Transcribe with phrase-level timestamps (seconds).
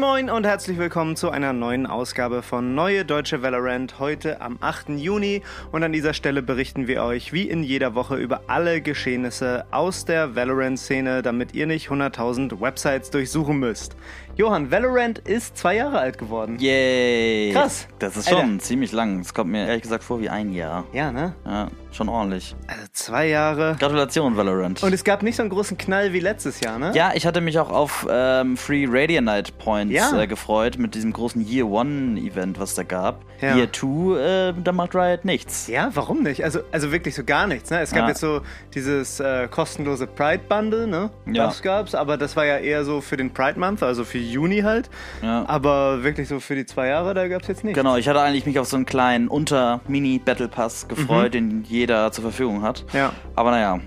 [0.00, 4.88] Moin und herzlich willkommen zu einer neuen Ausgabe von Neue Deutsche Valorant heute am 8.
[4.96, 5.42] Juni
[5.72, 10.06] und an dieser Stelle berichten wir euch wie in jeder Woche über alle Geschehnisse aus
[10.06, 13.94] der Valorant-Szene, damit ihr nicht 100.000 Websites durchsuchen müsst.
[14.36, 16.56] Johann, Valorant ist zwei Jahre alt geworden.
[16.58, 17.52] Yay!
[17.52, 17.86] Krass.
[17.98, 18.58] Das ist schon Alter.
[18.60, 19.20] ziemlich lang.
[19.20, 20.84] Es kommt mir ehrlich gesagt vor wie ein Jahr.
[20.94, 21.34] Ja, ne?
[21.44, 22.54] Ja, schon ordentlich.
[22.66, 23.76] Also zwei Jahre.
[23.78, 24.82] Gratulation, Valorant.
[24.82, 26.92] Und es gab nicht so einen großen Knall wie letztes Jahr, ne?
[26.94, 30.18] ja, ich hatte mich auch auf ähm, Free Radianite Points Ja.
[30.18, 33.20] äh, gefreut mit diesem großen Year One Event, was da gab.
[33.42, 33.56] Ja.
[33.56, 35.66] Year Two, äh, da macht Riot nichts.
[35.66, 36.44] Ja, warum nicht?
[36.44, 37.70] Also, also wirklich so gar nichts.
[37.70, 37.80] Ne?
[37.80, 38.08] Es gab Ja.
[38.08, 38.40] jetzt so
[38.74, 41.10] dieses äh, kostenlose Pride Bundle, ne?
[41.26, 41.46] Ja.
[41.46, 44.60] Das gab's, aber das war ja eher so für den Pride Month, also für Juni
[44.60, 44.90] halt.
[45.22, 45.44] Ja.
[45.48, 47.74] Aber wirklich so für die zwei Jahre, da gab's jetzt nicht.
[47.74, 52.22] Genau, ich hatte eigentlich mich auf so einen kleinen Unter-Mini-Battle Pass gefreut, den jeder zur
[52.22, 52.84] Verfügung hat.
[52.92, 52.98] Mhm.
[52.98, 53.12] Ja.
[53.36, 53.80] Aber naja,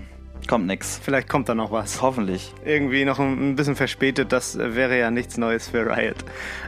[0.48, 1.00] kommt nix.
[1.02, 2.02] Vielleicht kommt da noch was.
[2.02, 2.52] Hoffentlich.
[2.64, 6.16] Irgendwie noch ein bisschen verspätet, das wäre ja nichts Neues für Riot.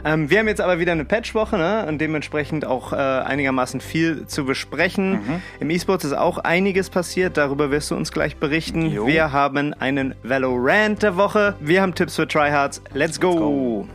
[0.05, 1.85] Ähm, wir haben jetzt aber wieder eine Patchwoche ne?
[1.87, 5.11] und dementsprechend auch äh, einigermaßen viel zu besprechen.
[5.11, 5.41] Mhm.
[5.59, 8.91] Im E-Sports ist auch einiges passiert, darüber wirst du uns gleich berichten.
[8.91, 9.07] Jo.
[9.07, 12.81] Wir haben einen Valorant der Woche, wir haben Tipps für Tryhards.
[12.93, 13.87] Let's go!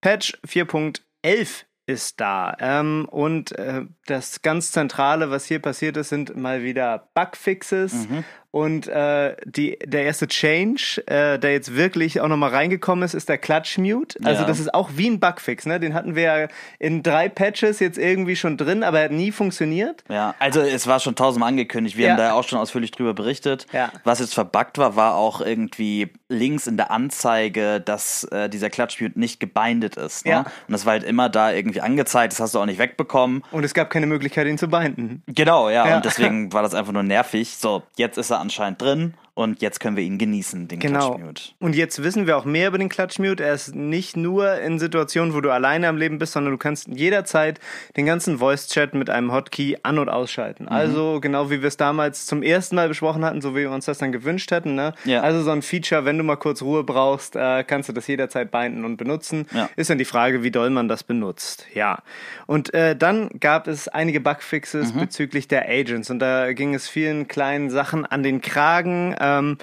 [0.00, 2.56] Patch 4.11 ist da.
[2.60, 8.08] Ähm, und äh, das ganz Zentrale, was hier passiert ist, sind mal wieder Bugfixes.
[8.50, 13.30] Und äh, die, der erste Change, äh, der jetzt wirklich auch nochmal reingekommen ist, ist
[13.30, 14.18] der Clutch Mute.
[14.24, 14.46] Also Ja.
[14.46, 15.64] das ist auch wie ein Bugfix.
[15.64, 15.80] Ne?
[15.80, 19.32] Den hatten wir ja in drei Patches jetzt irgendwie schon drin, aber er hat nie
[19.32, 20.04] funktioniert.
[20.10, 21.96] Ja, also es war schon tausendmal angekündigt.
[21.96, 22.10] Wir Ja.
[22.12, 23.66] haben da auch schon ausführlich drüber berichtet.
[23.72, 23.90] Ja.
[24.04, 29.18] Was jetzt verbuggt war, war auch irgendwie links in der Anzeige, dass äh, dieser Clutch-Mute
[29.18, 30.26] nicht gebindet ist.
[30.26, 30.32] Ne?
[30.32, 30.40] Ja.
[30.40, 33.44] Und das war halt immer da irgendwie angezeigt, das hast du auch nicht wegbekommen.
[33.50, 35.22] Und es gab keine Möglichkeit, ihn zu binden.
[35.26, 35.96] Genau, ja, Ja.
[35.96, 37.56] und deswegen war das einfach nur nervig.
[37.56, 41.12] So, jetzt ist er anscheinend drin und jetzt können wir ihn genießen, den Genau.
[41.14, 41.42] Clutch-Mute.
[41.58, 43.42] Und jetzt wissen wir auch mehr über den Clutch Mute.
[43.42, 46.88] Er ist nicht nur in Situationen, wo du alleine am Leben bist, sondern du kannst
[46.88, 47.58] jederzeit
[47.96, 50.64] den ganzen Voice Chat mit einem Hotkey an- und ausschalten.
[50.64, 50.68] Mhm.
[50.72, 53.86] Also genau wie wir es damals zum ersten Mal besprochen hatten, so wie wir uns
[53.86, 54.74] das dann gewünscht hätten.
[54.74, 54.92] Ne?
[55.04, 55.22] Ja.
[55.22, 58.50] Also so ein Feature, wenn du mal kurz Ruhe brauchst, äh, kannst du das jederzeit
[58.50, 59.46] binden und benutzen.
[59.54, 59.70] Ja.
[59.76, 61.66] Ist dann die Frage, wie doll man das benutzt.
[61.74, 62.02] Ja.
[62.46, 64.24] Und äh, dann gab es einige Mhm.
[64.24, 69.14] Bugfixes bezüglich der Agents und da ging es vielen kleinen Sachen an den Kragen.
[69.22, 69.56] Ähm,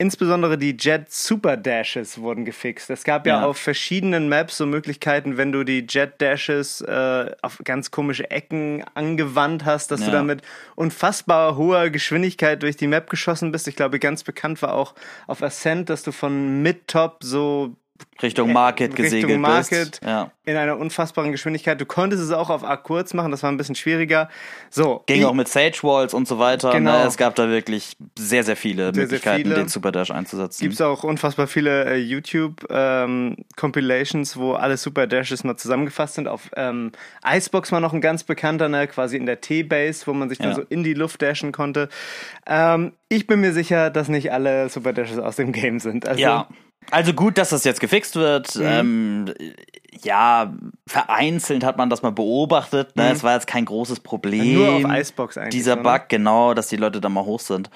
[0.00, 2.88] Insbesondere die Jet Super Dashes wurden gefixt.
[2.88, 3.44] Es gab ja, Ja.
[3.44, 8.84] auf verschiedenen Maps so Möglichkeiten, wenn du die Jet Dashes äh, auf ganz komische Ecken
[8.94, 10.12] angewandt hast, dass du Ja.
[10.12, 10.42] damit
[10.76, 13.66] unfassbar hoher Geschwindigkeit durch die Map geschossen bist.
[13.66, 14.94] Ich glaube, ganz bekannt war auch
[15.26, 17.74] auf Ascent, dass du von Mid-Top so
[18.22, 20.00] Richtung Market Richtung gesegelt Market bist.
[20.04, 20.32] Ja.
[20.44, 21.80] in einer unfassbaren Geschwindigkeit.
[21.80, 24.28] Du konntest es auch auf A kurz machen, das war ein bisschen schwieriger.
[24.70, 25.02] So.
[25.06, 26.72] Ging auch mit Sage Walls und so weiter.
[26.72, 26.98] Genau.
[26.98, 27.04] Ne?
[27.06, 29.54] Es gab da wirklich sehr, sehr viele sehr Möglichkeiten, viele.
[29.54, 30.60] den Super Dash einzusetzen.
[30.62, 36.28] Gibt es auch unfassbar viele äh, YouTube-Compilations, wo alle Super Dashes mal zusammengefasst sind.
[36.28, 36.92] Auf ähm,
[37.26, 38.86] Icebox war noch ein ganz bekannter, ne?
[38.88, 40.54] quasi in der T-Base, wo man sich dann Ja.
[40.56, 41.88] so in die Luft dashen konnte.
[42.46, 46.06] Ähm, ich bin mir sicher, dass nicht alle Super Dashes aus dem Game sind.
[46.08, 46.48] Also, Ja.
[46.90, 48.54] Also gut, dass das jetzt gefixt wird.
[48.56, 48.62] Mhm.
[48.64, 49.34] Ähm,
[50.02, 50.52] ja,
[50.86, 52.96] vereinzelt hat man das mal beobachtet.
[52.96, 53.04] Ne?
[53.04, 53.10] Mhm.
[53.10, 54.54] Es war jetzt kein großes Problem.
[54.54, 55.50] Nur auf Icebox eigentlich.
[55.50, 55.76] Dieser?
[55.76, 57.70] Bug, genau, dass die Leute da mal hoch sind.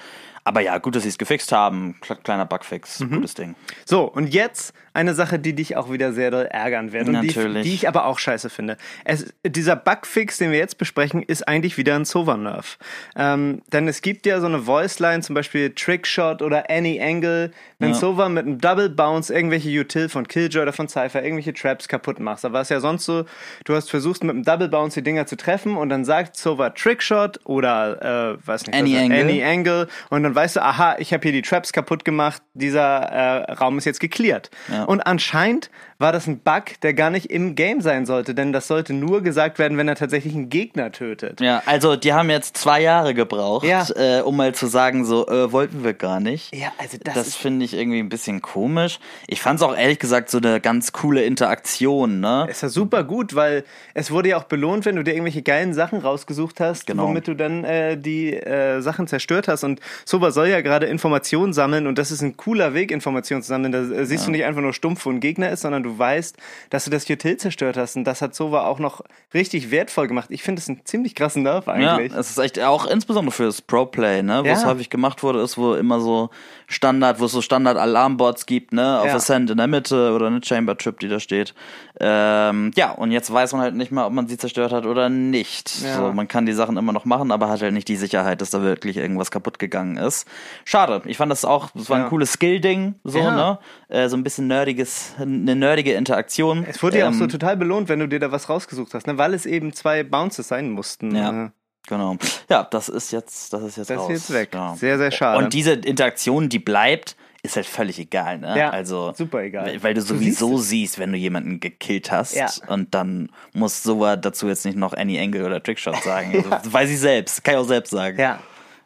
[0.45, 1.95] Aber ja, gut, dass sie es gefixt haben.
[2.01, 3.11] Kle- Kleiner Bugfix, Mhm.
[3.11, 3.55] gutes Ding.
[3.85, 7.07] So, und jetzt eine Sache, die dich auch wieder sehr doll ärgern wird.
[7.07, 7.63] Und die, Natürlich.
[7.63, 8.77] die ich aber auch scheiße finde.
[9.05, 12.77] Es, dieser Bugfix, den wir jetzt besprechen, ist eigentlich wieder ein Sova-Nerf.
[13.15, 17.51] Ähm, denn es gibt ja so eine Voice-Line, zum Beispiel Trickshot oder Any Angle.
[17.79, 17.95] Wenn Ja.
[17.95, 22.19] Sova mit einem Double Bounce irgendwelche Util von Killjoy oder von Cypher irgendwelche Traps kaputt
[22.19, 22.43] machst.
[22.43, 23.25] Da war es ja sonst so,
[23.65, 26.69] du hast versucht mit einem Double Bounce die Dinger zu treffen und dann sagt Sova
[26.69, 29.19] Trickshot oder, äh, weiß nicht, Any Angle.
[29.21, 33.01] Any Angle und dann weißt du, aha, ich habe hier die Traps kaputt gemacht, dieser
[33.01, 34.49] äh, Raum ist jetzt geklärt.
[34.71, 34.83] Ja.
[34.83, 35.69] Und anscheinend
[36.03, 39.23] war das ein Bug, der gar nicht im Game sein sollte, denn das sollte nur
[39.23, 41.41] gesagt werden, wenn er tatsächlich einen Gegner tötet.
[41.41, 43.83] Ja, also die haben jetzt zwei Jahre gebraucht, Ja.
[43.95, 46.53] äh, um mal zu sagen, so äh, wollten wir gar nicht.
[46.55, 48.99] Ja, also das, Das finde ich irgendwie ein bisschen komisch.
[49.27, 52.45] Ich fand es auch ehrlich gesagt so eine ganz coole Interaktion, ne?
[52.49, 53.63] ist ja super gut, weil
[53.93, 57.03] es wurde ja auch belohnt, wenn du dir irgendwelche geilen Sachen rausgesucht hast, Genau.
[57.07, 59.63] womit du dann äh, die äh, Sachen zerstört hast.
[59.63, 63.47] Und Soba soll ja gerade Informationen sammeln und das ist ein cooler Weg, Informationen zu
[63.47, 63.71] sammeln.
[63.71, 65.99] Da äh, siehst du nicht einfach nur stumpf, wo ein Gegner ist, sondern du du
[65.99, 66.37] weißt,
[66.69, 67.95] dass du das Util zerstört hast.
[67.95, 69.01] Und das hat Sova auch noch
[69.33, 70.27] richtig wertvoll gemacht.
[70.29, 72.11] Ich finde es einen ziemlich krassen Nerv eigentlich.
[72.11, 75.57] Ja, es ist echt auch insbesondere fürs Pro-Play, ne, wo es häufig gemacht wurde, ist,
[75.57, 76.29] wo immer so
[76.67, 79.15] Standard, wo es so Standard-Alarmbots gibt, ne, auf ja.
[79.15, 81.53] Ascent in der Mitte oder eine Chamber-Trip, die da steht.
[81.99, 85.09] Ähm, ja, und jetzt weiß man halt nicht mehr, ob man sie zerstört hat oder
[85.09, 85.81] nicht.
[85.83, 85.97] Ja.
[85.97, 88.49] So, man kann die Sachen immer noch machen, aber hat halt nicht die Sicherheit, dass
[88.49, 90.27] da wirklich irgendwas kaputt gegangen ist.
[90.65, 91.01] Schade.
[91.05, 94.47] Ich fand das auch, das war ein cooles Skill-Ding, so, ne, äh, so ein bisschen
[94.47, 96.65] nerdiges, eine nerdige Interaktion.
[96.67, 98.93] Es wurde ähm, ja auch so ähm, total belohnt, wenn du dir da was rausgesucht
[98.93, 101.15] hast, ne, weil es eben zwei Bounces sein mussten.
[101.15, 101.31] Ja.
[101.31, 101.51] Ne.
[101.87, 102.15] Genau.
[102.49, 104.09] Ja, das ist jetzt, das ist jetzt das raus.
[104.09, 104.51] ist jetzt weg.
[104.51, 104.75] Genau.
[104.75, 105.43] Sehr, sehr schade.
[105.43, 108.57] Und diese Interaktion, die bleibt, ist halt völlig egal, ne?
[108.57, 109.65] Ja, also super egal.
[109.65, 112.49] Weil, weil du sowieso du siehst, siehst, wenn du jemanden gekillt hast ja.
[112.67, 116.31] und dann muss sowas dazu jetzt nicht noch Any Angle oder Trickshot sagen.
[116.49, 116.57] ja.
[116.57, 118.17] also, weiß ich selbst, kann ich auch selbst sagen.
[118.17, 118.39] Ja.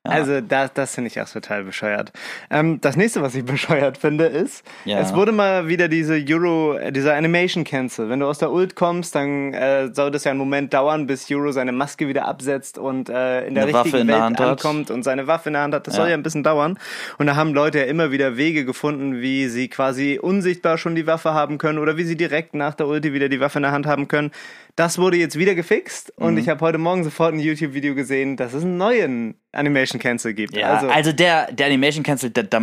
[0.09, 2.11] Also das, das finde ich auch total bescheuert.
[2.49, 4.99] Ähm, das nächste, was ich bescheuert finde, ist, ja.
[4.99, 8.09] es wurde mal wieder diese Euro, dieser Animation Cancel.
[8.09, 11.29] Wenn du aus der Ult kommst, dann äh, soll das ja einen Moment dauern, bis
[11.31, 15.03] Euro seine Maske wieder absetzt und äh, in der Eine richtigen in Welt ankommt und
[15.03, 15.87] seine Waffe in der Hand hat.
[15.87, 16.01] Das ja.
[16.01, 16.79] soll ja ein bisschen dauern.
[17.17, 21.07] Und da haben Leute ja immer wieder Wege gefunden, wie sie quasi unsichtbar schon die
[21.07, 23.71] Waffe haben können oder wie sie direkt nach der Ulti wieder die Waffe in der
[23.71, 24.31] Hand haben können.
[24.75, 26.37] Das wurde jetzt wieder gefixt und mhm.
[26.37, 30.55] ich habe heute Morgen sofort ein YouTube-Video gesehen, dass es einen neuen Animation Cancel gibt.
[30.55, 32.61] Ja, also, also der, der Animation Cancel, da, da,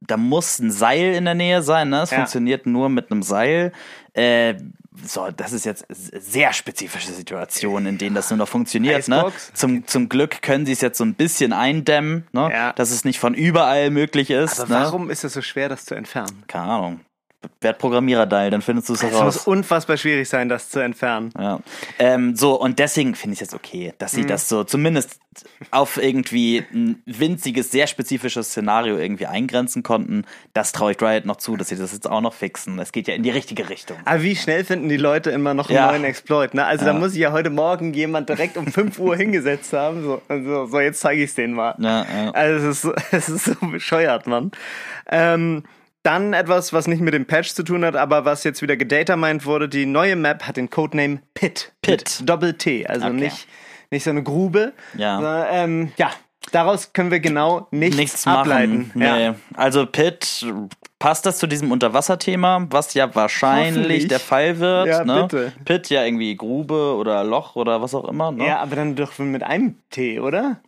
[0.00, 2.02] da muss ein Seil in der Nähe sein, ne?
[2.02, 2.18] Es ja.
[2.18, 3.72] funktioniert nur mit einem Seil.
[4.12, 4.54] Äh,
[5.04, 9.08] so, das ist jetzt sehr spezifische Situationen, in denen das nur noch funktioniert.
[9.08, 9.32] Ne?
[9.52, 12.48] Zum, zum Glück können sie es jetzt so ein bisschen eindämmen, ne?
[12.52, 12.72] Ja.
[12.74, 14.60] dass es nicht von überall möglich ist.
[14.60, 14.84] Aber ne?
[14.84, 16.44] warum ist es so schwer, das zu entfernen?
[16.46, 17.00] Keine Ahnung
[17.60, 19.36] werd Programmierer-Dial, dann findest du es heraus.
[19.36, 21.30] Es muss unfassbar schwierig sein, das zu entfernen.
[21.38, 21.60] Ja.
[21.98, 24.28] Ähm, so, und deswegen finde ich es jetzt okay, dass sie mhm.
[24.28, 25.20] das so zumindest
[25.70, 30.24] auf irgendwie ein winziges, sehr spezifisches Szenario irgendwie eingrenzen konnten.
[30.52, 32.78] Das traue ich Riot noch zu, dass sie das jetzt auch noch fixen.
[32.78, 33.96] Es geht ja in die richtige Richtung.
[34.04, 35.90] Aber wie schnell finden die Leute immer noch einen ja.
[35.90, 36.54] neuen Exploit?
[36.54, 36.64] Ne?
[36.64, 36.92] Also ja.
[36.92, 40.02] da muss ich ja heute Morgen jemand direkt um 5 Uhr hingesetzt haben.
[40.02, 41.74] So, also, so jetzt zeige ich es denen mal.
[41.78, 44.52] Ja, also es ist, es ist so bescheuert, Mann.
[45.10, 45.64] Ähm,
[46.04, 49.46] dann etwas, was nicht mit dem Patch zu tun hat, aber was jetzt wieder gedatamined
[49.46, 49.68] wurde.
[49.68, 51.72] Die neue Map hat den Codename Pit.
[51.82, 52.20] Pit.
[52.28, 52.86] Doppel-T.
[52.86, 53.16] Also okay.
[53.16, 53.48] nicht,
[53.90, 54.74] nicht so eine Grube.
[54.96, 55.16] Ja.
[55.16, 56.10] Sondern, ähm, ja,
[56.52, 58.90] daraus können wir genau nichts, nichts ableiten.
[58.94, 59.06] Nee.
[59.06, 59.34] Ja.
[59.54, 60.46] Also Pit,
[60.98, 64.88] passt das zu diesem Unterwasserthema, was ja wahrscheinlich der Fall wird?
[64.88, 65.22] Ja, ne?
[65.22, 65.52] bitte.
[65.64, 68.30] Pit ja irgendwie Grube oder Loch oder was auch immer.
[68.30, 68.46] Ne?
[68.46, 70.60] Ja, aber dann doch mit einem T, oder?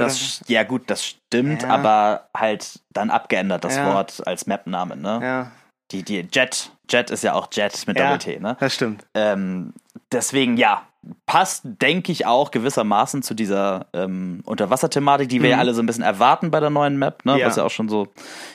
[0.00, 1.68] Das, ja gut, das stimmt, ja.
[1.68, 3.94] aber halt dann abgeändert das ja.
[3.94, 5.20] Wort als Map-Name, ne?
[5.22, 5.52] Ja.
[5.90, 8.56] Die, die Jet, Jet ist ja auch Jet mit ja, Doppel-T, ne?
[8.60, 9.06] Das stimmt.
[9.14, 9.72] Ähm,
[10.12, 10.82] deswegen, ja,
[11.26, 15.52] passt, denke ich, auch gewissermaßen zu dieser ähm, Unterwasserthematik, die wir mhm.
[15.52, 17.38] ja alle so ein bisschen erwarten bei der neuen Map, ne?
[17.38, 17.46] Ja.
[17.46, 18.08] Was ja auch schon so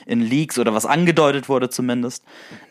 [0.06, 2.24] in Leaks oder was angedeutet wurde zumindest.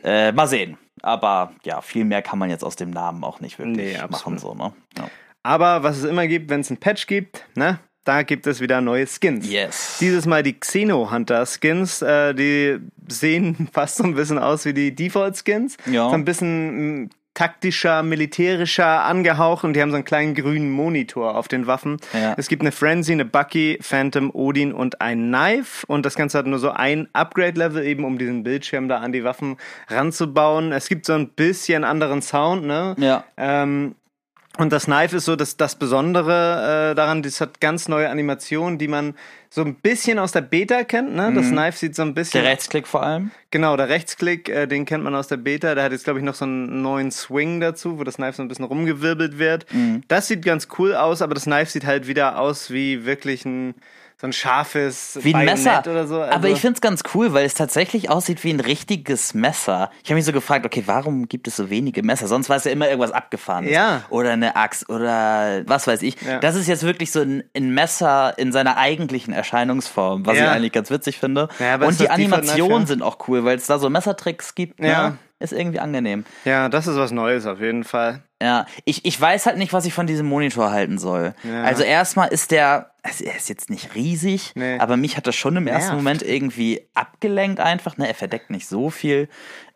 [0.03, 0.77] Äh, mal sehen.
[1.01, 4.37] Aber ja, viel mehr kann man jetzt aus dem Namen auch nicht wirklich nee, machen,
[4.37, 4.73] so, ne?
[4.97, 5.09] Ja.
[5.43, 7.79] Aber was es immer gibt, wenn es ein Patch gibt, ne?
[8.03, 9.49] Da gibt es wieder neue Skins.
[9.49, 9.97] Yes.
[9.99, 12.01] Dieses Mal die Xeno Hunter Skins.
[12.01, 15.77] Äh, die sehen fast so ein bisschen aus wie die Default Skins.
[15.85, 16.09] Ja.
[16.09, 21.35] So ein bisschen mm, taktischer, militärischer angehaucht und die haben so einen kleinen grünen Monitor
[21.35, 21.97] auf den Waffen.
[22.13, 22.35] Ja.
[22.37, 26.45] Es gibt eine Frenzy, eine Bucky, Phantom, Odin und ein Knife und das Ganze hat
[26.45, 29.57] nur so ein Upgrade-Level, eben um diesen Bildschirm da an die Waffen
[29.87, 30.71] ranzubauen.
[30.71, 32.95] Es gibt so ein bisschen anderen Sound, ne?
[32.99, 33.23] Ja.
[33.37, 33.95] Ähm,
[34.57, 38.77] und das Knife ist so das, das Besondere äh, daran, das hat ganz neue Animationen,
[38.77, 39.15] die man
[39.49, 41.15] so ein bisschen aus der Beta kennt.
[41.15, 41.31] Ne?
[41.33, 41.53] Das mhm.
[41.53, 42.43] Knife sieht so ein bisschen.
[42.43, 43.31] Der Rechtsklick vor allem?
[43.49, 45.73] Genau, der Rechtsklick, äh, den kennt man aus der Beta.
[45.73, 48.43] Der hat jetzt, glaube ich, noch so einen neuen Swing dazu, wo das Knife so
[48.43, 49.65] ein bisschen rumgewirbelt wird.
[49.73, 50.03] Mhm.
[50.07, 53.73] Das sieht ganz cool aus, aber das Knife sieht halt wieder aus wie wirklich ein
[54.23, 56.21] so ein scharfes wie ein Messer oder so.
[56.21, 59.91] Also aber ich finde es ganz cool, weil es tatsächlich aussieht wie ein richtiges Messer.
[60.01, 62.27] Ich habe mich so gefragt, okay, warum gibt es so wenige Messer?
[62.27, 63.67] Sonst war es ja immer irgendwas abgefahren.
[63.67, 64.03] Ja.
[64.09, 66.21] Oder eine Axt oder was weiß ich.
[66.21, 66.39] Ja.
[66.39, 70.45] Das ist jetzt wirklich so ein, ein, Messer in seiner eigentlichen Erscheinungsform, was ja.
[70.45, 71.49] ich eigentlich ganz witzig finde.
[71.59, 74.79] Ja, Und die Animationen sind auch cool, weil es da so Messertricks gibt.
[74.79, 75.09] Ja.
[75.09, 75.17] Ne?
[75.39, 76.23] Ist irgendwie angenehm.
[76.45, 78.23] Ja, das ist was Neues auf jeden Fall.
[78.41, 81.33] Ja, ich, ich weiß halt nicht, was ich von diesem Monitor halten soll.
[81.65, 84.79] Also erstmal ist der, also er ist jetzt nicht riesig, nee.
[84.79, 86.03] aber mich hat das schon im ersten Nervt.
[86.03, 87.97] Moment irgendwie abgelenkt einfach.
[87.97, 89.27] Ne, er verdeckt nicht so viel.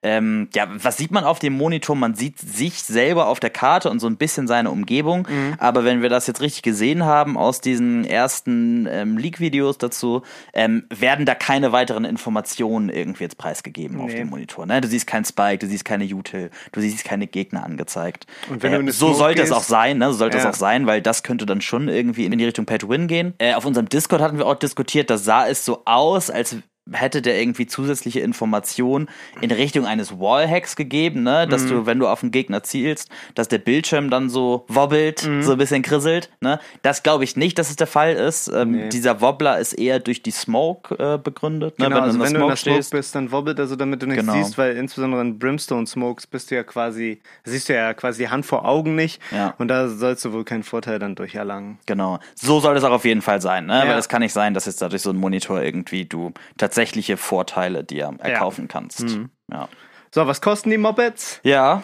[0.04, 1.96] Ähm, ja, was sieht man auf dem Monitor?
[1.96, 5.28] Man sieht sich selber auf der Karte und so ein bisschen seine Umgebung.
[5.30, 5.56] Mhm.
[5.58, 10.22] Aber wenn wir das jetzt richtig gesehen haben aus diesen ersten ähm, Leak-Videos dazu,
[10.54, 14.04] ähm, werden da keine weiteren Informationen irgendwie jetzt preisgegeben nee.
[14.04, 14.66] auf dem Monitor.
[14.68, 14.82] Ne?
[14.82, 18.28] Du siehst keinen Spike, du siehst keine Util, du siehst keine Gegner angezeigt.
[18.50, 20.12] Und wenn äh, du so sollte es auch sein, ne?
[20.12, 20.52] So sollte es ja.
[20.52, 23.34] auch sein, weil das könnte dann schon irgendwie in die Richtung Pay to Win gehen.
[23.40, 26.56] Äh, auf unserem Discord hatten wir auch diskutiert, da sah es so aus, als
[26.92, 29.10] hätte der irgendwie zusätzliche Informationen
[29.42, 31.48] in Richtung eines Wallhacks gegeben, ne?
[31.48, 31.70] Dass mhm.
[31.70, 35.44] du, wenn du auf einen Gegner zielst, dass der Bildschirm dann so wobbelt, mhm.
[35.44, 36.60] so ein bisschen krisselt, ne?
[36.82, 38.48] Das glaube ich nicht, dass es der Fall ist.
[38.48, 38.90] Ähm, nee.
[38.90, 41.80] Dieser Wobbler ist eher durch die Smoke äh, begründet.
[41.80, 41.86] Ne?
[41.86, 44.02] Genau, wenn, also du, wenn du in der Smoke bist, dann wobbelt er so, damit
[44.02, 44.34] du nichts genau.
[44.34, 48.30] siehst, weil insbesondere in Brimstone Smokes bist du ja quasi, siehst du ja quasi die
[48.30, 49.54] Hand vor Augen nicht ja.
[49.58, 51.80] und da sollst du wohl keinen Vorteil dann durcherlangen.
[51.86, 52.20] Genau.
[52.36, 53.80] So soll es auch auf jeden Fall sein, ne?
[53.80, 53.88] Ja.
[53.88, 56.34] Weil es kann nicht sein, dass jetzt dadurch so ein Monitor irgendwie du
[56.78, 58.68] tatsächliche Vorteile dir erkaufen ja.
[58.68, 59.04] kannst.
[59.04, 59.30] Mhm.
[59.52, 59.68] Ja.
[60.14, 61.40] So, was kosten die Mopeds?
[61.44, 61.82] Ja.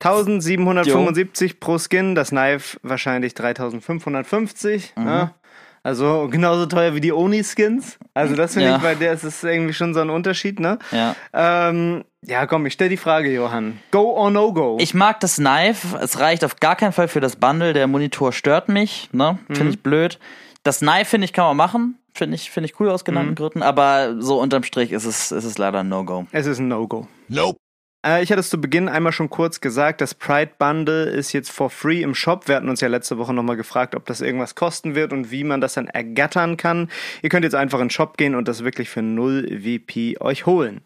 [0.00, 1.56] 1775 jo.
[1.60, 4.94] pro Skin, das Knife wahrscheinlich 3550.
[4.96, 5.04] Mhm.
[5.04, 5.34] Ne?
[5.84, 7.98] Also genauso teuer wie die Oni-Skins.
[8.14, 8.76] Also das finde ja.
[8.76, 10.78] ich, bei der ist es irgendwie schon so ein Unterschied, ne?
[10.90, 11.14] Ja.
[11.32, 13.80] Ähm, ja, komm, ich stell die Frage, Johann.
[13.90, 14.76] Go or no go?
[14.80, 15.98] Ich mag das Knife.
[16.00, 17.72] Es reicht auf gar keinen Fall für das Bundle.
[17.72, 19.38] Der Monitor stört mich, ne?
[19.46, 19.70] Finde mhm.
[19.70, 20.18] ich blöd.
[20.62, 21.98] Das Knife, finde ich, kann man machen.
[22.14, 23.36] Finde ich, finde ich cool aus genannten mhm.
[23.36, 23.62] Gründen.
[23.62, 26.26] Aber so unterm Strich ist es, ist es leider ein No-Go.
[26.32, 27.08] Es ist ein No-Go.
[27.28, 27.58] Nope.
[28.04, 31.50] Äh, ich hatte es zu Beginn einmal schon kurz gesagt, das Pride Bundle ist jetzt
[31.50, 32.48] for free im Shop.
[32.48, 35.44] Wir hatten uns ja letzte Woche nochmal gefragt, ob das irgendwas kosten wird und wie
[35.44, 36.90] man das dann ergattern kann.
[37.22, 40.46] Ihr könnt jetzt einfach in den Shop gehen und das wirklich für 0 VP euch
[40.46, 40.82] holen.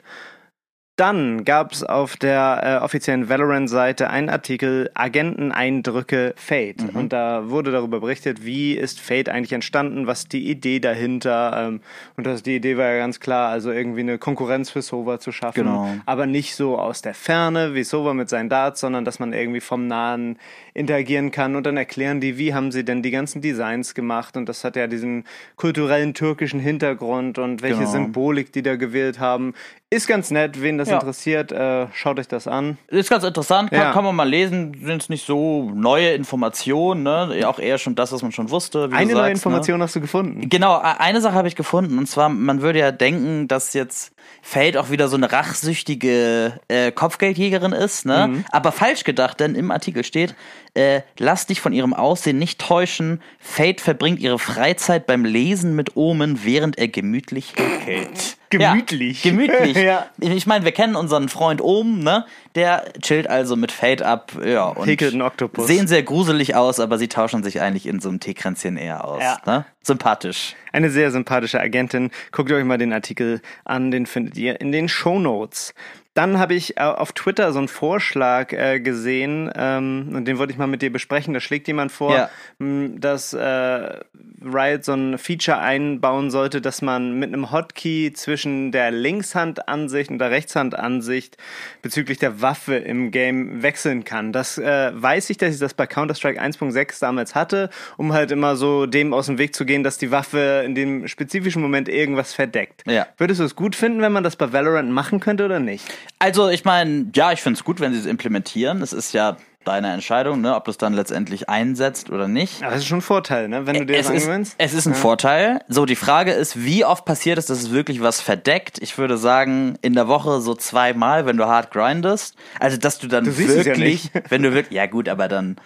[0.97, 6.91] Dann gab es auf der äh, offiziellen Valorant-Seite einen Artikel Agenteneindrücke Fate.
[6.91, 6.99] Mhm.
[6.99, 11.67] Und da wurde darüber berichtet, wie ist Fate eigentlich entstanden, was die Idee dahinter.
[11.69, 11.81] Ähm,
[12.17, 15.33] und das, die Idee war ja ganz klar, also irgendwie eine Konkurrenz für Sova zu
[15.33, 15.65] schaffen.
[15.65, 15.87] Genau.
[16.07, 19.61] Aber nicht so aus der Ferne wie Sova mit seinen Darts, sondern dass man irgendwie
[19.61, 20.39] vom Nahen
[20.73, 21.57] interagieren kann.
[21.57, 24.35] Und dann erklären die, wie haben sie denn die ganzen Designs gemacht.
[24.35, 25.25] Und das hat ja diesen
[25.57, 27.91] kulturellen türkischen Hintergrund und welche genau.
[27.91, 29.53] Symbolik die da gewählt haben.
[29.89, 30.97] Ist ganz nett, wen das ja.
[30.97, 32.77] interessiert, äh, schaut euch das an.
[32.89, 33.93] Ist ganz interessant, kann, ja.
[33.93, 37.47] kann man mal lesen, sind es nicht so neue Informationen, ne?
[37.47, 38.89] Auch eher schon das, was man schon wusste.
[38.91, 39.31] eine neue sagst, ne?
[39.31, 39.85] Information ne?
[39.85, 40.49] hast du gefunden.
[40.49, 41.99] Genau, eine Sache habe ich gefunden.
[41.99, 46.93] Und zwar, man würde ja denken, dass jetzt Fate auch wieder so eine rachsüchtige äh,
[46.93, 48.29] Kopfgeldjägerin ist, ne?
[48.29, 48.45] Mhm.
[48.51, 50.35] Aber falsch gedacht, denn im Artikel steht,
[50.75, 53.23] äh, lass dich von ihrem Aussehen nicht täuschen.
[53.41, 58.37] Fate verbringt ihre Freizeit beim Lesen mit Omen, während er gemütlich häkelt.
[58.51, 59.25] Gemütlich.
[59.25, 59.77] Ja, gemütlich.
[59.83, 60.07] ja.
[60.21, 62.27] Ich meine, wir kennen unseren Freund Omen, ne?
[62.55, 65.67] Der chillt also mit Fate ab, ja, und Häkelt einen Oktopus.
[65.67, 69.23] sehen sehr gruselig aus, aber sie tauschen sich eigentlich in so einem Teekränzchen eher aus.
[69.23, 69.39] Ja.
[69.47, 69.67] Ne?
[69.83, 70.55] Sympathisch.
[70.73, 72.11] Eine sehr sympathische Agentin.
[72.33, 75.75] Guckt euch mal den Artikel an, den findet ihr in den Show Notes.
[76.17, 80.51] Dann habe ich äh, auf Twitter so einen Vorschlag äh, gesehen ähm, und den wollte
[80.51, 81.35] ich mal mit dir besprechen.
[81.35, 82.31] Da schlägt jemand vor, ja.
[82.59, 84.01] dass äh,
[84.43, 90.19] Riot so ein Feature einbauen sollte, dass man mit einem Hotkey zwischen der Linkshandansicht und
[90.19, 91.37] der Rechtshandansicht
[91.83, 94.33] bezüglich der Waffe im Game wechseln kann.
[94.33, 97.69] Das äh, weiß ich, dass ich das bei Counter-Strike 1.6 damals hatte,
[97.99, 101.09] um halt immer so dem aus dem Weg zu gehen, dass die Waffe in dem
[101.09, 102.85] spezifischen Moment irgendwas verdeckt.
[102.87, 103.07] Ja.
[103.19, 105.85] Würdest du es gut finden, wenn man das bei Valorant machen könnte oder nicht?
[106.19, 108.83] Also ich meine, ja, ich finde es gut, wenn sie es implementieren.
[108.83, 109.37] Es ist ja
[109.67, 112.63] deine Entscheidung, ne, ob du es dann letztendlich einsetzt oder nicht.
[112.63, 114.55] Aber das ist schon ein Vorteil, ne, wenn du dir es das angewöhnst.
[114.59, 114.99] Es ist ein ja.
[114.99, 115.61] Vorteil.
[115.69, 118.79] So, die Frage ist, wie oft passiert es, dass es wirklich was verdeckt?
[118.81, 122.37] Ich würde sagen, in der Woche so zweimal, wenn du hart grindest.
[122.61, 125.57] Also, dass du dann du wirklich, ja wenn du wirklich, ja gut, aber dann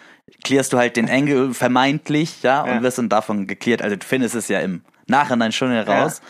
[0.44, 2.82] clearst du halt den Engel vermeintlich, ja, und ja.
[2.82, 3.82] wirst dann davon geklärt.
[3.82, 6.22] Also, du findest es ja im Nachhinein schon heraus.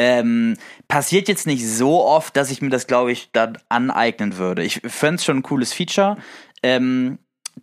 [0.00, 0.56] Ähm,
[0.88, 4.64] passiert jetzt nicht so oft, dass ich mir das, glaube ich, dann aneignen würde.
[4.64, 6.16] Ich fände es schon ein cooles Feature.
[6.62, 7.18] Ähm,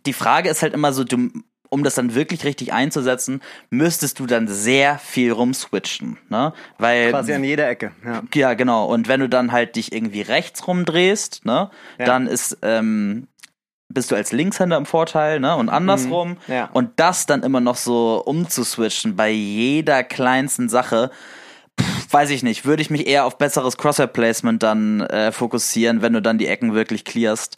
[0.06, 1.30] die Frage ist halt immer so, du,
[1.68, 6.52] um das dann wirklich richtig einzusetzen, müsstest du dann sehr viel rumswitchen, ne?
[6.78, 7.92] Weil quasi an jeder Ecke.
[8.04, 8.86] Ja, ja genau.
[8.86, 12.04] Und wenn du dann halt dich irgendwie rechts rumdrehst, ne, ja.
[12.04, 13.26] dann ist ähm,
[13.88, 15.56] bist du als Linkshänder im Vorteil, ne?
[15.56, 16.30] Und andersrum.
[16.46, 16.52] Mhm.
[16.52, 16.70] Ja.
[16.72, 21.10] Und das dann immer noch so umzuswitchen bei jeder kleinsten Sache
[22.10, 26.22] weiß ich nicht, würde ich mich eher auf besseres Crosshair-Placement dann äh, fokussieren, wenn du
[26.22, 27.56] dann die Ecken wirklich clearst.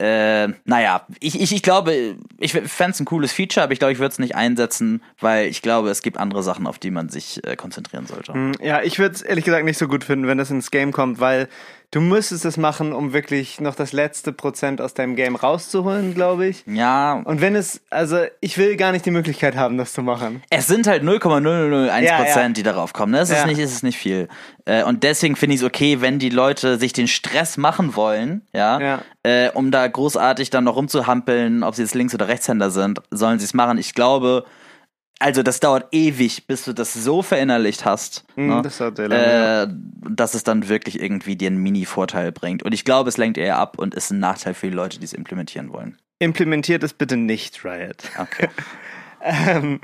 [0.00, 3.92] Äh, naja, ich, ich, ich glaube, ich fände es ein cooles Feature, aber ich glaube,
[3.92, 7.10] ich würde es nicht einsetzen, weil ich glaube, es gibt andere Sachen, auf die man
[7.10, 8.32] sich äh, konzentrieren sollte.
[8.32, 10.92] Hm, ja, ich würde es ehrlich gesagt nicht so gut finden, wenn das ins Game
[10.92, 11.48] kommt, weil
[11.92, 16.46] Du müsstest es machen, um wirklich noch das letzte Prozent aus deinem Game rauszuholen, glaube
[16.46, 16.62] ich.
[16.66, 17.20] Ja.
[17.24, 20.40] Und wenn es, also ich will gar nicht die Möglichkeit haben, das zu machen.
[20.50, 22.48] Es sind halt 0,001 ja, Prozent, ja.
[22.48, 23.12] die darauf kommen.
[23.12, 23.34] Das ne?
[23.34, 23.46] ist, ja.
[23.48, 24.28] nicht, ist es nicht viel.
[24.66, 28.42] Äh, und deswegen finde ich es okay, wenn die Leute sich den Stress machen wollen,
[28.52, 29.02] ja, ja.
[29.24, 33.40] Äh, um da großartig dann noch rumzuhampeln, ob sie jetzt Links- oder Rechtshänder sind, sollen
[33.40, 33.78] sie es machen.
[33.78, 34.44] Ich glaube,
[35.20, 38.62] also das dauert ewig, bis du das so verinnerlicht hast, mm, ne?
[38.62, 39.68] das hat lange, äh,
[40.10, 42.62] dass es dann wirklich irgendwie dir einen Mini-Vorteil bringt.
[42.62, 45.04] Und ich glaube, es lenkt eher ab und ist ein Nachteil für die Leute, die
[45.04, 45.98] es implementieren wollen.
[46.18, 48.10] Implementiert es bitte nicht, Riot.
[48.18, 48.48] Okay.
[49.22, 49.80] Ähm,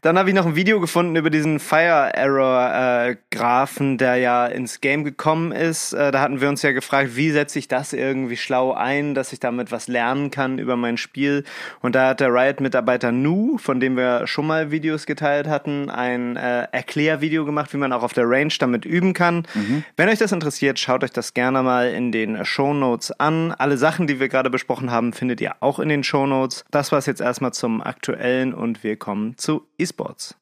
[0.00, 4.46] dann habe ich noch ein Video gefunden über diesen Fire Error äh, Graphen, der ja
[4.46, 5.92] ins Game gekommen ist.
[5.92, 9.32] Äh, da hatten wir uns ja gefragt, wie setze ich das irgendwie schlau ein, dass
[9.32, 11.42] ich damit was lernen kann über mein Spiel.
[11.80, 16.36] Und da hat der Riot-Mitarbeiter Nu, von dem wir schon mal Videos geteilt hatten, ein
[16.36, 19.48] äh, Erklärvideo gemacht, wie man auch auf der Range damit üben kann.
[19.54, 19.82] Mhm.
[19.96, 23.50] Wenn euch das interessiert, schaut euch das gerne mal in den Show Notes an.
[23.50, 26.64] Alle Sachen, die wir gerade besprochen haben, findet ihr auch in den Show Notes.
[26.70, 30.36] Das war es jetzt erstmal zum aktuellen und wir kommen zu E-Sports.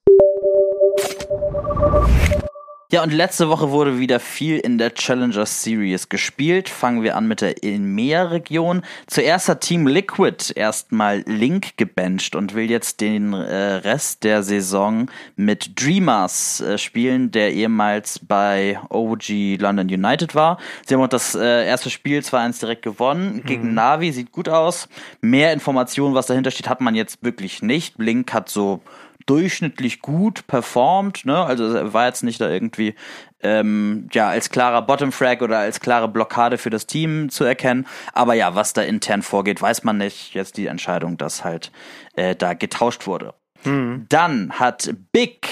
[2.93, 6.69] Ja, und letzte Woche wurde wieder viel in der Challenger Series gespielt.
[6.69, 8.83] Fangen wir an mit der EMEA-Region.
[9.09, 15.11] Zuerst hat Team Liquid erstmal Link gebencht und will jetzt den äh, Rest der Saison
[15.35, 20.59] mit Dreamers äh, spielen, der ehemals bei OG London United war.
[20.87, 23.75] Sie haben auch das äh, erste Spiel 2-1 direkt gewonnen gegen mhm.
[23.75, 24.89] Navi, sieht gut aus.
[25.21, 27.99] Mehr Informationen, was dahinter steht, hat man jetzt wirklich nicht.
[27.99, 28.81] Link hat so
[29.27, 31.45] durchschnittlich gut performt, ne?
[31.45, 32.95] Also er war jetzt nicht da irgendwie
[33.41, 37.87] ähm, ja als klarer Bottom Frag oder als klare Blockade für das Team zu erkennen.
[38.13, 40.35] Aber ja, was da intern vorgeht, weiß man nicht.
[40.35, 41.73] Jetzt die Entscheidung, dass halt
[42.15, 43.35] äh, da getauscht wurde.
[43.65, 44.07] Mhm.
[44.09, 45.49] Dann hat Big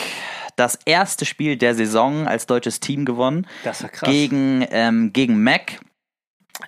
[0.56, 3.46] das erste Spiel der Saison als deutsches Team gewonnen.
[3.64, 4.08] Das war krass.
[4.08, 5.80] Gegen, ähm, gegen Mac.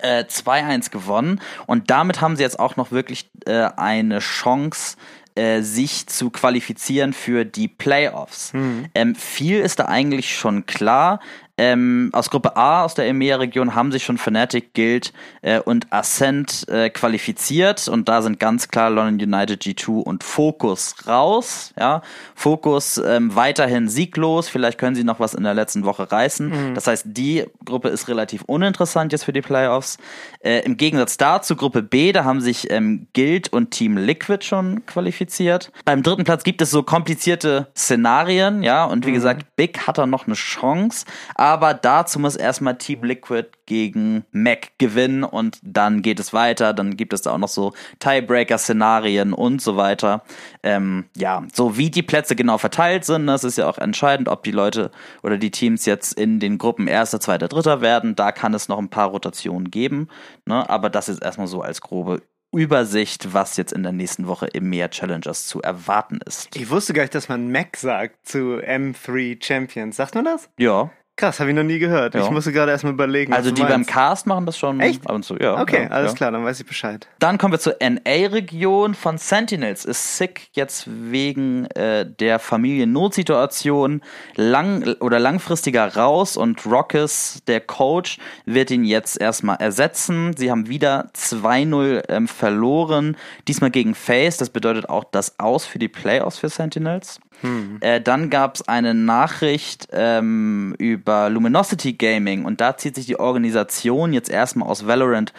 [0.01, 4.97] Äh, 2-1 gewonnen und damit haben sie jetzt auch noch wirklich äh, eine Chance
[5.37, 8.53] äh, sich zu qualifizieren für die Playoffs.
[8.53, 8.87] Mhm.
[8.95, 11.21] Ähm, viel ist da eigentlich schon klar.
[11.59, 16.69] Ähm, aus Gruppe A, aus der EMEA-Region, haben sich schon Fnatic, Guild äh, und Ascent
[16.69, 21.73] äh, qualifiziert und da sind ganz klar London United G2 und Focus raus.
[21.79, 22.03] Ja,
[22.35, 26.49] Focus ähm, weiterhin sieglos, vielleicht können sie noch was in der letzten Woche reißen.
[26.71, 26.75] Mhm.
[26.75, 29.97] Das heißt, die Gruppe ist relativ uninteressant jetzt für die Playoffs.
[30.41, 34.85] Äh, Im Gegensatz dazu Gruppe B, da haben sich ähm, Guild und Team Liquid schon
[34.85, 35.73] qualifiziert.
[35.87, 39.15] Beim dritten Platz gibt es so komplizierte Szenarien, ja, und wie mhm.
[39.15, 41.07] gesagt, Big hat da noch eine Chance.
[41.35, 41.46] Aber
[41.83, 46.73] dazu muss erstmal Team Liquid gegen Mac gewinnen und dann geht es weiter.
[46.73, 50.23] Dann gibt es da auch noch so Tiebreaker-Szenarien und so weiter.
[50.63, 54.43] Ähm, ja, so wie die Plätze genau verteilt sind, das ist ja auch entscheidend, ob
[54.43, 54.91] die Leute
[55.23, 58.17] oder die Teams jetzt in den Gruppen Erster, Zweiter, Dritter werden.
[58.17, 60.09] Da kann es noch ein paar Rotationen geben.
[60.45, 60.69] Ne?
[60.69, 64.71] Aber das ist erstmal so als grobe Übersicht, was jetzt in der nächsten Woche im
[64.71, 66.55] Mehr Challengers zu erwarten ist.
[66.57, 69.97] Ich wusste gar nicht, dass man Mac sagt zu M3 Champions.
[69.97, 70.49] Sagt man das?
[70.59, 70.91] Ja.
[71.17, 72.15] Krass, habe ich noch nie gehört.
[72.15, 72.25] Ja.
[72.25, 73.33] Ich musste gerade erstmal überlegen.
[73.33, 75.07] Also die beim Cast machen das schon Echt?
[75.07, 75.59] ab und zu, ja.
[75.59, 76.17] Okay, ja, alles ja.
[76.17, 77.09] klar, dann weiß ich Bescheid.
[77.21, 79.87] Dann kommen wir zur NA-Region von Sentinels.
[79.87, 84.03] Ist Sick jetzt wegen äh, der Familiennotsituation
[84.35, 90.35] lang oder langfristiger raus und Rockes, der Coach, wird ihn jetzt erstmal ersetzen.
[90.37, 93.17] Sie haben wieder 2-0 ähm, verloren,
[93.49, 94.37] diesmal gegen Face.
[94.37, 97.21] Das bedeutet auch das Aus für die Playoffs für Sentinels.
[97.43, 97.79] Hm.
[97.81, 103.19] Äh, dann gab es eine Nachricht ähm, über Luminosity Gaming und da zieht sich die
[103.19, 105.33] Organisation jetzt erstmal aus Valorant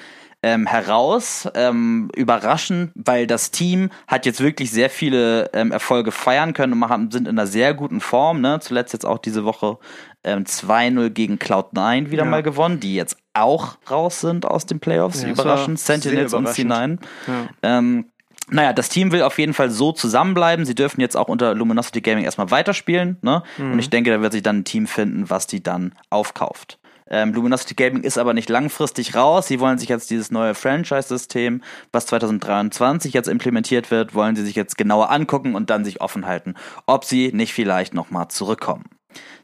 [0.44, 1.50] ähm, heraus.
[1.56, 6.90] Ähm, überraschend, weil das Team hat jetzt wirklich sehr viele ähm, Erfolge feiern können und
[6.90, 8.42] haben, sind in einer sehr guten Form.
[8.42, 8.60] Ne?
[8.62, 9.78] Zuletzt jetzt auch diese Woche
[10.24, 12.30] ähm, 2-0 gegen Cloud9 wieder ja.
[12.30, 15.24] mal gewonnen, die jetzt auch raus sind aus den Playoffs.
[15.24, 15.80] Ja, überraschend.
[15.80, 17.00] Sentinels und C9.
[17.28, 17.50] Ja.
[17.64, 18.06] Ähm,
[18.50, 20.66] naja, das Team will auf jeden Fall so zusammenbleiben.
[20.66, 23.18] Sie dürfen jetzt auch unter Luminosity Gaming erstmal weiterspielen.
[23.22, 23.44] Ne?
[23.58, 23.74] Mhm.
[23.74, 26.80] Und ich denke, da wird sich dann ein Team finden, was die dann aufkauft.
[27.10, 29.48] Ähm, Luminosity Gaming ist aber nicht langfristig raus.
[29.48, 34.56] Sie wollen sich jetzt dieses neue Franchise-System, was 2023 jetzt implementiert wird, wollen sie sich
[34.56, 36.56] jetzt genauer angucken und dann sich offen halten,
[36.86, 38.86] ob sie nicht vielleicht nochmal zurückkommen.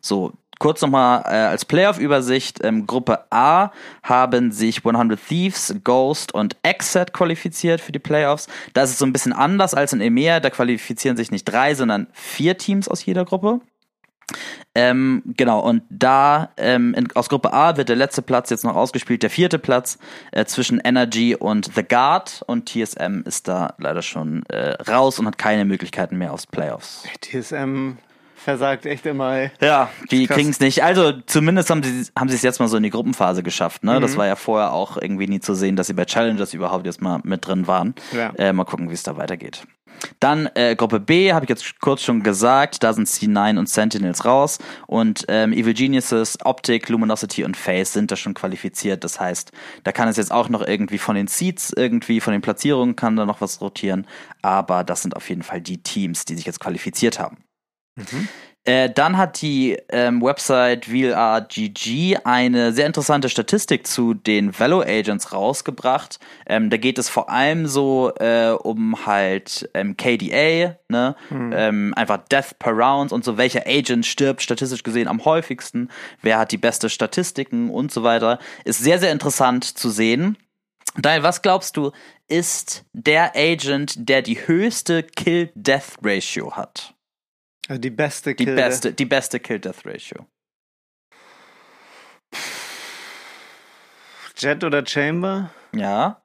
[0.01, 2.63] So, Kurz nochmal äh, als Playoff-Übersicht.
[2.63, 8.47] Ähm, Gruppe A haben sich 100 Thieves, Ghost und Exet qualifiziert für die Playoffs.
[8.73, 10.39] Das ist so ein bisschen anders als in EMEA.
[10.39, 13.59] Da qualifizieren sich nicht drei, sondern vier Teams aus jeder Gruppe.
[14.73, 18.77] Ähm, genau, und da ähm, in, aus Gruppe A wird der letzte Platz jetzt noch
[18.77, 19.97] ausgespielt, der vierte Platz
[20.31, 25.27] äh, zwischen Energy und The Guard und TSM ist da leider schon äh, raus und
[25.27, 27.03] hat keine Möglichkeiten mehr aufs Playoffs.
[27.19, 27.97] TSM
[28.43, 29.49] versagt echt immer.
[29.61, 30.83] Ja, die kriegen es nicht.
[30.83, 33.83] Also zumindest haben sie haben sie es jetzt mal so in die Gruppenphase geschafft.
[33.83, 33.97] Ne?
[33.97, 34.01] Mhm.
[34.01, 37.01] Das war ja vorher auch irgendwie nie zu sehen, dass sie bei Challengers überhaupt jetzt
[37.01, 37.95] mal mit drin waren.
[38.11, 38.31] Ja.
[38.37, 39.63] Äh, mal gucken, wie es da weitergeht.
[40.19, 44.25] Dann äh, Gruppe B, habe ich jetzt kurz schon gesagt, da sind C9 und Sentinels
[44.25, 49.03] raus und ähm, Evil Geniuses, Optic, Luminosity und Face sind da schon qualifiziert.
[49.03, 49.51] Das heißt,
[49.83, 53.15] da kann es jetzt auch noch irgendwie von den Seats, irgendwie von den Platzierungen kann
[53.15, 54.07] da noch was rotieren,
[54.41, 57.37] aber das sind auf jeden Fall die Teams, die sich jetzt qualifiziert haben.
[57.95, 58.27] Mhm.
[58.65, 65.33] Äh, dann hat die ähm, Website VLRGG eine sehr interessante Statistik zu den Velo Agents
[65.33, 66.17] rausgebracht.
[66.47, 71.15] Ähm, da geht es vor allem so äh, um halt ähm, KDA, ne?
[71.29, 71.53] Mhm.
[71.53, 75.89] Ähm, einfach Death per Rounds und so, welcher Agent stirbt statistisch gesehen am häufigsten,
[76.21, 78.39] wer hat die beste Statistiken und so weiter.
[78.63, 80.37] Ist sehr, sehr interessant zu sehen.
[80.95, 81.91] Daniel, was glaubst du,
[82.29, 86.93] ist der Agent, der die höchste Kill-Death-Ratio hat?
[87.67, 88.45] Also die beste Kill.
[88.45, 90.25] Die beste, die beste Kill-Death-Ratio.
[94.37, 95.51] Jet oder Chamber?
[95.73, 96.21] Ja.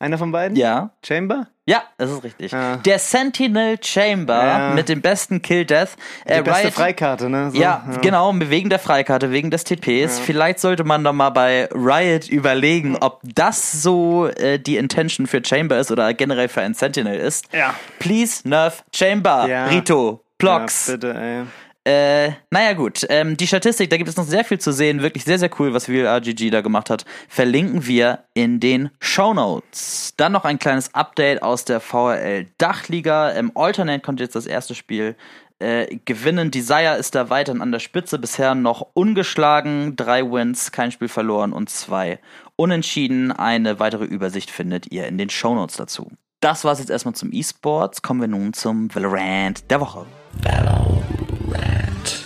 [0.00, 0.56] Einer von beiden?
[0.56, 0.94] Ja.
[1.04, 1.48] Chamber?
[1.66, 2.52] Ja, das ist richtig.
[2.52, 2.78] Ja.
[2.78, 4.70] Der Sentinel Chamber ja.
[4.70, 5.90] mit dem besten Kill Death.
[6.26, 7.50] Die äh, beste Riot, Freikarte, ne?
[7.50, 10.18] So, ja, ja, genau, wegen der Freikarte, wegen des TPs.
[10.18, 15.44] Vielleicht sollte man da mal bei Riot überlegen, ob das so äh, die Intention für
[15.44, 17.52] Chamber ist oder generell für ein Sentinel ist.
[17.52, 17.74] Ja.
[17.98, 20.88] Please nerf Chamber, Rito, Blocks.
[20.88, 21.44] Ja, bitte, ey.
[21.84, 25.24] Äh, naja gut, ähm, die Statistik, da gibt es noch sehr viel zu sehen, wirklich
[25.24, 30.12] sehr, sehr cool, was VLRGG da gemacht hat, verlinken wir in den Show Notes.
[30.18, 33.30] Dann noch ein kleines Update aus der VRL Dachliga.
[33.30, 35.16] Im Alternate konnte jetzt das erste Spiel
[35.58, 36.50] äh, gewinnen.
[36.50, 41.54] Desire ist da weiterhin an der Spitze, bisher noch ungeschlagen, drei Wins, kein Spiel verloren
[41.54, 42.18] und zwei
[42.56, 43.32] unentschieden.
[43.32, 46.10] Eine weitere Übersicht findet ihr in den Show Notes dazu.
[46.40, 48.02] Das war's jetzt erstmal zum E-Sports.
[48.02, 50.06] Kommen wir nun zum Valorant der Woche.
[50.42, 52.24] Valorant.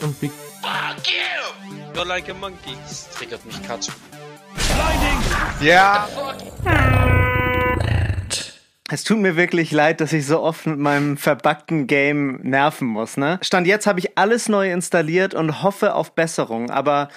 [0.00, 0.28] Und wie.
[0.28, 1.94] Fuck you!
[1.94, 2.76] You're like a monkey.
[2.88, 3.88] Das triggert mich Katsch.
[5.60, 6.08] Ja.
[8.90, 13.16] Es tut mir wirklich leid, dass ich so oft mit meinem verbackten Game nerven muss,
[13.16, 13.38] ne?
[13.40, 17.08] Stand jetzt habe ich alles neu installiert und hoffe auf Besserung, aber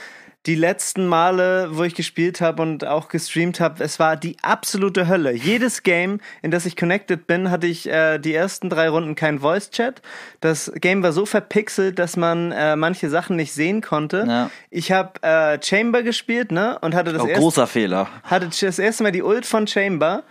[0.46, 5.08] die letzten Male, wo ich gespielt habe und auch gestreamt habe, es war die absolute
[5.08, 5.34] Hölle.
[5.34, 9.40] Jedes Game, in das ich connected bin, hatte ich äh, die ersten drei Runden kein
[9.40, 10.02] Voice Chat.
[10.42, 14.26] Das Game war so verpixelt, dass man äh, manche Sachen nicht sehen konnte.
[14.28, 14.52] Ja.
[14.70, 18.08] Ich habe äh, Chamber gespielt, ne, und hatte das oh, erste, großer Fehler.
[18.24, 20.24] Hatte das erste Mal die Ult von Chamber.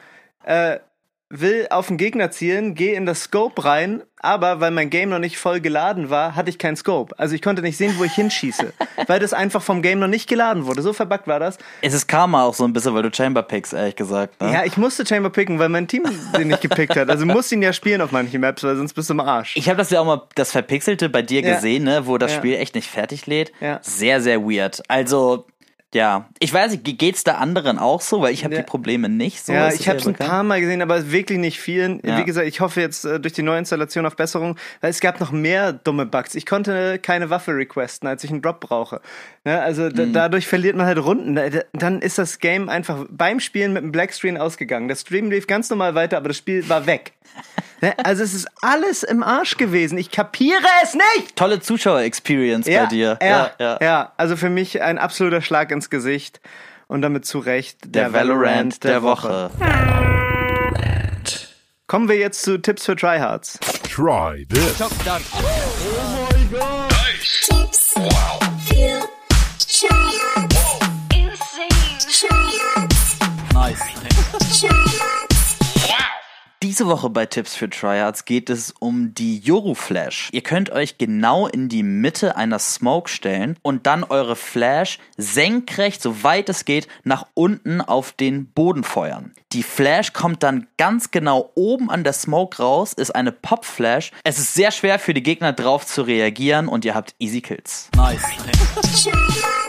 [0.44, 0.78] Äh,
[1.40, 5.18] will auf den Gegner zielen, gehe in das Scope rein, aber weil mein Game noch
[5.18, 7.14] nicht voll geladen war, hatte ich keinen Scope.
[7.18, 8.72] Also ich konnte nicht sehen, wo ich hinschieße,
[9.06, 10.80] weil das einfach vom Game noch nicht geladen wurde.
[10.80, 11.58] So verbuggt war das.
[11.82, 14.40] Es ist Karma auch so ein bisschen, weil du Chamber pickst, ehrlich gesagt.
[14.40, 14.52] Ne?
[14.52, 16.04] Ja, ich musste Chamber picken, weil mein Team
[16.38, 17.10] den nicht gepickt hat.
[17.10, 19.56] Also musst ihn ja spielen auf manchen Maps, weil sonst bist du im Arsch.
[19.56, 21.54] Ich habe das ja auch mal, das Verpixelte bei dir ja.
[21.54, 22.38] gesehen, ne, wo das ja.
[22.38, 23.52] Spiel echt nicht fertig lädt.
[23.60, 23.78] Ja.
[23.82, 24.82] Sehr, sehr weird.
[24.88, 25.46] Also
[25.94, 28.62] ja, ich weiß nicht, geht's da anderen auch so, weil ich habe ja.
[28.62, 29.46] die Probleme nicht.
[29.46, 32.00] So ja, ich habe es ein paar Mal gesehen, aber wirklich nicht vielen.
[32.04, 32.18] Ja.
[32.18, 35.30] Wie gesagt, ich hoffe jetzt äh, durch die Neuinstallation auf Besserung, weil es gab noch
[35.30, 36.34] mehr dumme Bugs.
[36.34, 39.00] Ich konnte keine Waffe requesten, als ich einen Drop brauche.
[39.44, 40.12] Ne, also mhm.
[40.12, 41.38] dadurch verliert man halt Runden.
[41.72, 44.88] Dann ist das Game einfach beim Spielen mit einem Blackscreen ausgegangen.
[44.88, 47.12] Der Stream lief ganz normal weiter, aber das Spiel war weg.
[47.80, 49.98] Ne, also es ist alles im Arsch gewesen.
[49.98, 51.36] Ich kapiere es nicht.
[51.36, 53.18] Tolle Zuschauer-Experience ja, bei dir.
[53.20, 54.12] Ja, ja, ja, ja.
[54.16, 56.40] Also für mich ein absoluter Schlag ins Gesicht
[56.86, 59.50] und damit zu Recht der, der Valorant, der, der Woche.
[61.86, 63.58] Kommen wir jetzt zu Tipps für Tryhards.
[63.90, 64.80] Try this.
[64.80, 64.88] Oh
[66.32, 66.90] my god.
[66.90, 67.48] Nice.
[67.48, 67.94] Tipps.
[67.96, 69.03] Wow.
[76.74, 80.28] Diese Woche bei Tipps für Tryhards geht es um die Yoru Flash.
[80.32, 86.02] Ihr könnt euch genau in die Mitte einer Smoke stellen und dann eure Flash senkrecht,
[86.02, 89.34] soweit es geht, nach unten auf den Boden feuern.
[89.52, 94.10] Die Flash kommt dann ganz genau oben an der Smoke raus, ist eine Pop Flash.
[94.24, 97.88] Es ist sehr schwer für die Gegner drauf zu reagieren und ihr habt Easy Kills.
[97.94, 98.20] Nice.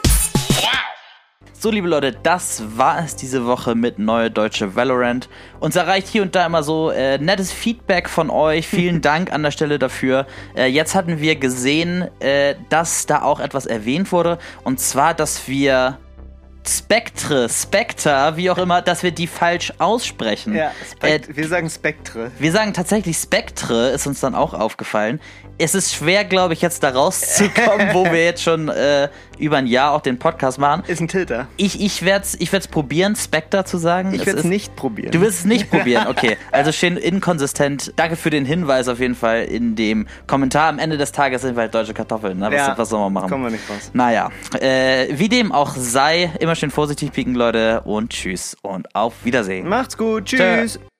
[1.65, 5.27] So, liebe Leute, das war es diese Woche mit Neue Deutsche Valorant.
[5.59, 8.67] Uns erreicht hier und da immer so äh, nettes Feedback von euch.
[8.67, 10.27] Vielen Dank an der Stelle dafür.
[10.55, 14.37] Äh, jetzt hatten wir gesehen, äh, dass da auch etwas erwähnt wurde.
[14.63, 15.97] Und zwar, dass wir
[16.67, 20.55] Spektre, Spectre, wie auch immer, dass wir die falsch aussprechen.
[20.55, 22.31] Ja, Spekt äh, wir sagen Spektre.
[22.37, 25.19] Wir sagen tatsächlich Spektre, ist uns dann auch aufgefallen
[25.57, 29.67] es ist schwer, glaube ich, jetzt da rauszukommen, wo wir jetzt schon äh, über ein
[29.67, 30.83] Jahr auch den Podcast machen.
[30.87, 31.47] Ist ein Tilter.
[31.57, 34.13] Ich, ich werde es ich probieren, Spectre zu sagen.
[34.13, 35.11] Ich werde es nicht probieren.
[35.11, 36.37] Du wirst es nicht probieren, okay.
[36.51, 37.93] Also schön inkonsistent.
[37.95, 40.69] Danke für den Hinweis auf jeden Fall in dem Kommentar.
[40.69, 42.39] Am Ende des Tages sind wir halt deutsche Kartoffeln.
[42.39, 42.47] Ne?
[42.47, 43.29] Was, ja, was soll man machen?
[43.29, 43.91] Kommen wir nicht raus.
[43.93, 47.81] Naja, äh, wie dem auch sei, immer schön vorsichtig pieken, Leute.
[47.81, 49.67] Und tschüss und auf Wiedersehen.
[49.67, 50.25] Macht's gut.
[50.25, 50.73] Tschüss.
[50.73, 50.94] Tschö.